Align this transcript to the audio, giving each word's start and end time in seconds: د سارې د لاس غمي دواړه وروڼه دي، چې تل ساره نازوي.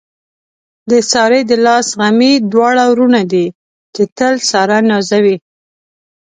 د 0.89 0.91
سارې 1.11 1.41
د 1.49 1.51
لاس 1.65 1.87
غمي 1.99 2.33
دواړه 2.51 2.83
وروڼه 2.91 3.21
دي، 3.31 3.45
چې 3.95 4.03
تل 4.17 4.33
ساره 4.49 4.77
نازوي. 4.89 5.35